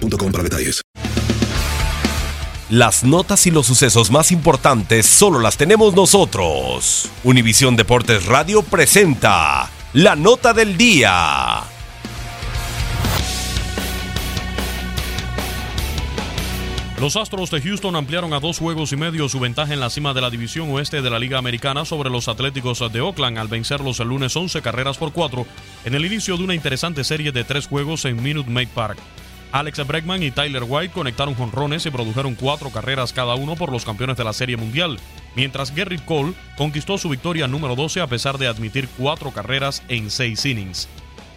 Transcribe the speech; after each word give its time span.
para 0.00 0.44
detalles. 0.44 0.82
Las 2.70 3.02
notas 3.02 3.46
y 3.46 3.50
los 3.50 3.66
sucesos 3.66 4.10
más 4.10 4.30
importantes 4.30 5.06
solo 5.06 5.38
las 5.38 5.56
tenemos 5.56 5.94
nosotros. 5.94 7.08
Univisión 7.24 7.76
Deportes 7.76 8.26
Radio 8.26 8.62
presenta 8.62 9.70
la 9.94 10.16
nota 10.16 10.52
del 10.52 10.76
día. 10.76 11.62
Los 17.00 17.16
Astros 17.16 17.52
de 17.52 17.62
Houston 17.62 17.94
ampliaron 17.94 18.32
a 18.32 18.40
dos 18.40 18.58
juegos 18.58 18.92
y 18.92 18.96
medio 18.96 19.28
su 19.28 19.38
ventaja 19.38 19.72
en 19.72 19.78
la 19.78 19.88
cima 19.88 20.12
de 20.14 20.20
la 20.20 20.30
división 20.30 20.68
oeste 20.72 21.00
de 21.00 21.08
la 21.08 21.20
Liga 21.20 21.38
Americana 21.38 21.84
sobre 21.84 22.10
los 22.10 22.26
Atléticos 22.26 22.80
de 22.92 23.00
Oakland 23.00 23.38
al 23.38 23.46
vencerlos 23.46 24.00
el 24.00 24.08
lunes 24.08 24.34
11 24.34 24.60
carreras 24.62 24.98
por 24.98 25.12
cuatro 25.12 25.46
en 25.84 25.94
el 25.94 26.04
inicio 26.04 26.36
de 26.36 26.42
una 26.42 26.54
interesante 26.54 27.04
serie 27.04 27.30
de 27.30 27.44
tres 27.44 27.68
juegos 27.68 28.04
en 28.04 28.20
Minute 28.20 28.50
Maid 28.50 28.68
Park. 28.74 28.98
Alex 29.50 29.86
Bregman 29.86 30.22
y 30.22 30.30
Tyler 30.30 30.64
White 30.66 30.92
conectaron 30.92 31.34
jonrones 31.34 31.86
y 31.86 31.90
produjeron 31.90 32.34
cuatro 32.34 32.70
carreras 32.70 33.12
cada 33.12 33.34
uno 33.34 33.56
por 33.56 33.72
los 33.72 33.84
campeones 33.84 34.16
de 34.16 34.24
la 34.24 34.34
Serie 34.34 34.58
Mundial, 34.58 34.98
mientras 35.34 35.72
Gerrit 35.72 36.04
Cole 36.04 36.34
conquistó 36.56 36.98
su 36.98 37.08
victoria 37.08 37.48
número 37.48 37.74
12 37.74 38.02
a 38.02 38.06
pesar 38.06 38.36
de 38.36 38.46
admitir 38.46 38.88
cuatro 38.98 39.30
carreras 39.30 39.82
en 39.88 40.10
seis 40.10 40.44
innings. 40.44 40.88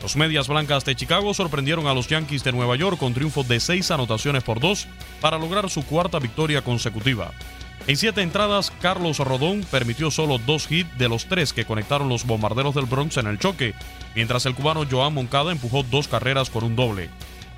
Los 0.01 0.15
Medias 0.15 0.47
Blancas 0.47 0.83
de 0.83 0.95
Chicago 0.95 1.33
sorprendieron 1.33 1.87
a 1.87 1.93
los 1.93 2.07
Yankees 2.07 2.43
de 2.43 2.51
Nueva 2.51 2.75
York 2.75 2.97
con 2.97 3.13
triunfo 3.13 3.43
de 3.43 3.59
seis 3.59 3.91
anotaciones 3.91 4.43
por 4.43 4.59
dos 4.59 4.87
para 5.21 5.37
lograr 5.37 5.69
su 5.69 5.85
cuarta 5.85 6.19
victoria 6.19 6.63
consecutiva. 6.63 7.31
En 7.87 7.97
siete 7.97 8.21
entradas, 8.21 8.71
Carlos 8.81 9.19
Rodón 9.19 9.65
permitió 9.71 10.11
solo 10.11 10.37
dos 10.37 10.71
hits 10.71 10.97
de 10.97 11.07
los 11.07 11.25
tres 11.25 11.53
que 11.53 11.65
conectaron 11.65 12.09
los 12.09 12.25
bombarderos 12.25 12.75
del 12.75 12.85
Bronx 12.85 13.17
en 13.17 13.27
el 13.27 13.39
choque, 13.39 13.73
mientras 14.15 14.45
el 14.45 14.53
cubano 14.53 14.85
Joan 14.89 15.13
Moncada 15.13 15.51
empujó 15.51 15.83
dos 15.83 16.07
carreras 16.07 16.49
con 16.49 16.63
un 16.63 16.75
doble. 16.75 17.09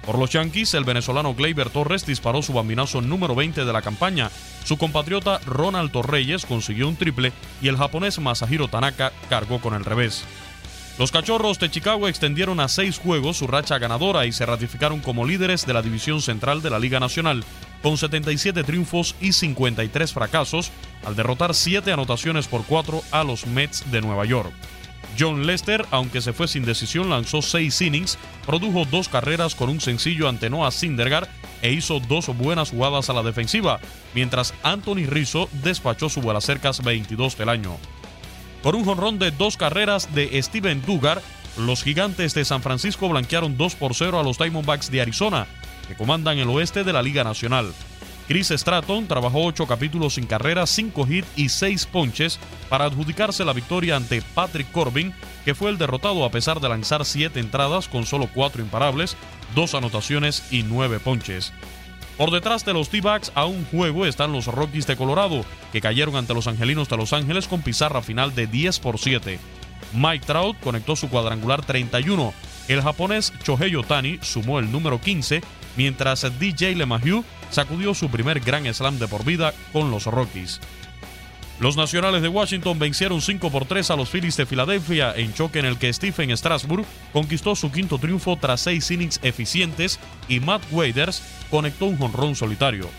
Por 0.05 0.19
los 0.19 0.31
Yankees, 0.31 0.73
el 0.73 0.83
venezolano 0.83 1.33
Gleyber 1.33 1.69
Torres 1.69 2.05
disparó 2.05 2.41
su 2.41 2.51
bambinazo 2.51 3.01
número 3.01 3.35
20 3.35 3.63
de 3.63 3.73
la 3.73 3.81
campaña. 3.81 4.29
Su 4.65 4.77
compatriota 4.77 5.39
Ronald 5.45 5.91
Torreyes 5.91 6.45
consiguió 6.45 6.89
un 6.89 6.97
triple 6.97 7.31
y 7.61 7.69
el 7.69 7.77
japonés 7.77 8.19
Masahiro 8.19 8.67
Tanaka 8.67 9.13
cargó 9.29 9.61
con 9.61 9.73
el 9.73 9.85
revés. 9.85 10.25
Los 10.99 11.11
Cachorros 11.11 11.57
de 11.57 11.71
Chicago 11.71 12.07
extendieron 12.07 12.59
a 12.59 12.67
seis 12.67 12.99
juegos 12.99 13.37
su 13.37 13.47
racha 13.47 13.79
ganadora 13.79 14.25
y 14.25 14.31
se 14.31 14.45
ratificaron 14.45 14.99
como 14.99 15.25
líderes 15.25 15.65
de 15.65 15.73
la 15.73 15.81
división 15.81 16.21
central 16.21 16.61
de 16.61 16.69
la 16.69 16.79
Liga 16.79 16.99
Nacional, 16.99 17.43
con 17.81 17.97
77 17.97 18.63
triunfos 18.63 19.15
y 19.19 19.31
53 19.31 20.13
fracasos, 20.13 20.71
al 21.03 21.15
derrotar 21.15 21.55
7 21.55 21.91
anotaciones 21.91 22.47
por 22.47 22.63
4 22.65 23.01
a 23.09 23.23
los 23.23 23.47
Mets 23.47 23.89
de 23.89 24.01
Nueva 24.01 24.25
York. 24.25 24.53
John 25.17 25.45
Lester, 25.45 25.85
aunque 25.91 26.21
se 26.21 26.33
fue 26.33 26.47
sin 26.47 26.65
decisión, 26.65 27.09
lanzó 27.09 27.41
6 27.41 27.81
innings, 27.81 28.17
produjo 28.45 28.85
dos 28.85 29.09
carreras 29.09 29.55
con 29.55 29.69
un 29.69 29.79
sencillo 29.79 30.27
ante 30.27 30.49
Noah 30.49 30.71
Syndergaard 30.71 31.27
e 31.61 31.71
hizo 31.71 31.99
dos 31.99 32.27
buenas 32.37 32.71
jugadas 32.71 33.09
a 33.09 33.13
la 33.13 33.23
defensiva, 33.23 33.79
mientras 34.13 34.53
Anthony 34.63 35.05
Rizzo 35.07 35.49
despachó 35.63 36.09
su 36.09 36.21
cercas 36.41 36.83
22 36.83 37.37
del 37.37 37.49
año. 37.49 37.77
Por 38.61 38.75
un 38.75 38.85
jonrón 38.85 39.19
de 39.19 39.31
dos 39.31 39.57
carreras 39.57 40.13
de 40.15 40.41
Steven 40.41 40.81
Dugar, 40.85 41.21
los 41.57 41.83
gigantes 41.83 42.33
de 42.33 42.45
San 42.45 42.61
Francisco 42.61 43.09
blanquearon 43.09 43.57
2 43.57 43.75
por 43.75 43.93
0 43.93 44.19
a 44.19 44.23
los 44.23 44.37
Diamondbacks 44.37 44.89
de 44.89 45.01
Arizona, 45.01 45.47
que 45.87 45.95
comandan 45.95 46.37
el 46.39 46.49
oeste 46.49 46.83
de 46.83 46.93
la 46.93 47.01
Liga 47.01 47.23
Nacional. 47.23 47.73
Chris 48.27 48.49
Stratton 48.51 49.07
trabajó 49.07 49.43
8 49.45 49.67
capítulos 49.67 50.13
sin 50.13 50.25
carrera, 50.25 50.65
5 50.65 51.07
hits 51.09 51.27
y 51.35 51.49
6 51.49 51.85
ponches 51.87 52.39
para 52.69 52.85
adjudicarse 52.85 53.43
la 53.43 53.53
victoria 53.53 53.97
ante 53.97 54.21
Patrick 54.21 54.71
Corbin, 54.71 55.13
que 55.43 55.55
fue 55.55 55.69
el 55.69 55.77
derrotado 55.77 56.23
a 56.23 56.31
pesar 56.31 56.61
de 56.61 56.69
lanzar 56.69 57.03
7 57.05 57.39
entradas 57.39 57.89
con 57.89 58.05
solo 58.05 58.29
4 58.33 58.61
imparables, 58.61 59.17
2 59.55 59.75
anotaciones 59.75 60.43
y 60.51 60.63
9 60.63 60.99
ponches. 60.99 61.51
Por 62.17 62.31
detrás 62.31 62.63
de 62.63 62.73
los 62.73 62.89
T-Backs 62.89 63.31
a 63.35 63.45
un 63.45 63.65
juego 63.65 64.05
están 64.05 64.31
los 64.31 64.45
Rockies 64.45 64.87
de 64.87 64.95
Colorado, 64.95 65.43
que 65.71 65.81
cayeron 65.81 66.15
ante 66.15 66.33
los 66.33 66.47
Angelinos 66.47 66.87
de 66.87 66.97
Los 66.97 67.11
Ángeles 67.11 67.47
con 67.47 67.61
pizarra 67.61 68.01
final 68.01 68.35
de 68.35 68.47
10 68.47 68.79
por 68.79 68.99
7. 68.99 69.39
Mike 69.93 70.25
Trout 70.25 70.57
conectó 70.59 70.95
su 70.95 71.09
cuadrangular 71.09 71.65
31. 71.65 72.33
El 72.67 72.81
japonés 72.81 73.33
Shohei 73.43 73.75
Otani 73.75 74.19
sumó 74.21 74.59
el 74.59 74.71
número 74.71 75.01
15, 75.01 75.41
mientras 75.75 76.25
DJ 76.39 76.75
LeMahieu 76.75 77.25
sacudió 77.53 77.93
su 77.93 78.09
primer 78.09 78.39
Grand 78.39 78.71
Slam 78.73 78.99
de 78.99 79.07
por 79.07 79.23
vida 79.23 79.53
con 79.71 79.91
los 79.91 80.05
Rockies. 80.05 80.59
Los 81.59 81.77
Nacionales 81.77 82.21
de 82.21 82.27
Washington 82.27 82.79
vencieron 82.79 83.21
5 83.21 83.51
por 83.51 83.65
3 83.65 83.91
a 83.91 83.95
los 83.95 84.09
Phillies 84.09 84.35
de 84.35 84.45
Filadelfia 84.45 85.13
en 85.15 85.33
choque 85.33 85.59
en 85.59 85.65
el 85.65 85.77
que 85.77 85.93
Stephen 85.93 86.35
Strasburg 86.35 86.85
conquistó 87.13 87.55
su 87.55 87.71
quinto 87.71 87.99
triunfo 87.99 88.35
tras 88.37 88.61
seis 88.61 88.89
innings 88.91 89.19
eficientes 89.23 89.99
y 90.27 90.39
Matt 90.39 90.63
Waders 90.71 91.21
conectó 91.49 91.85
un 91.85 91.97
jonrón 91.97 92.35
solitario. 92.35 92.89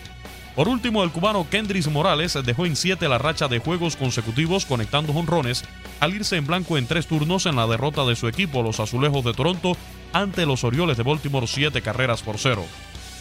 Por 0.55 0.69
último, 0.69 1.03
el 1.03 1.11
cubano 1.11 1.45
Kendris 1.49 1.89
Morales 1.89 2.37
dejó 2.45 2.65
en 2.65 2.77
7 2.77 3.09
la 3.09 3.17
racha 3.17 3.49
de 3.49 3.59
juegos 3.59 3.97
consecutivos 3.97 4.65
conectando 4.65 5.11
jonrones 5.11 5.65
al 5.99 6.15
irse 6.15 6.37
en 6.37 6.47
blanco 6.47 6.77
en 6.77 6.87
tres 6.87 7.07
turnos 7.07 7.45
en 7.45 7.57
la 7.57 7.67
derrota 7.67 8.05
de 8.05 8.15
su 8.15 8.29
equipo, 8.29 8.63
los 8.63 8.79
Azulejos 8.79 9.25
de 9.25 9.33
Toronto, 9.33 9.75
ante 10.13 10.45
los 10.45 10.63
Orioles 10.63 10.95
de 10.95 11.03
Baltimore 11.03 11.45
7 11.45 11.81
carreras 11.81 12.21
por 12.21 12.37
cero. 12.37 12.65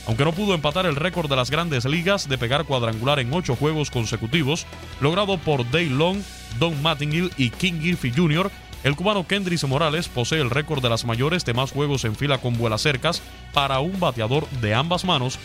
Aunque 0.07 0.25
no 0.25 0.33
pudo 0.33 0.55
empatar 0.55 0.87
el 0.87 0.97
récord 0.97 1.31
de 1.31 1.37
las 1.37 1.51
grandes 1.51 1.85
ligas 1.85 2.29
de 2.29 2.39
pegar 2.39 2.65
cuadrangular 2.65 3.21
en 3.21 3.33
ocho 3.33 3.57
juegos 3.57 3.91
consecutivos, 3.91 4.67
logrado 5.01 5.39
por 5.39 5.69
Dale 5.71 5.91
Long, 5.91 6.19
Don 6.59 6.81
Mattingly 6.83 7.31
y 7.37 7.51
King 7.51 7.81
Griffey 7.81 8.13
Jr., 8.15 8.51
el 8.85 8.97
cubano 8.97 9.27
Kendris 9.27 9.65
Morales 9.65 10.09
posee 10.09 10.43
el 10.43 10.51
récord 10.51 10.83
de 10.83 10.91
las 10.91 11.07
mayores 11.07 11.47
de 11.47 11.55
más 11.55 11.73
juegos 11.73 12.05
en 12.05 12.15
fila 12.15 12.37
con 12.37 12.59
vuelas 12.59 12.83
cercas 12.83 13.23
para 13.55 13.81
un 13.81 13.99
bateador 13.99 14.47
de 14.61 14.75
ambas 14.75 15.07
manos 15.07 15.39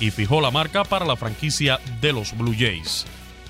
y 0.00 0.10
fijó 0.10 0.40
la 0.40 0.50
marca 0.50 0.82
para 0.82 1.04
la 1.04 1.16
franquicia 1.16 1.78
de 2.00 2.14
los 2.14 2.36
Blue 2.36 2.54
Jays. 2.58 3.04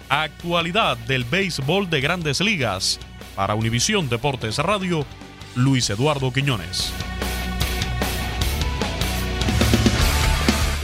Actualidad 0.08 0.96
del 0.96 1.22
béisbol 1.22 1.88
de 1.88 2.00
grandes 2.00 2.40
ligas. 2.40 2.98
Para 3.36 3.54
Univisión 3.54 4.08
Deportes 4.08 4.58
Radio, 4.58 5.06
Luis 5.54 5.90
Eduardo 5.90 6.32
Quiñones. 6.32 6.92